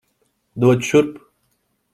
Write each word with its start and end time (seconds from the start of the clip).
Dod 0.63 0.89
šurp! 0.89 1.21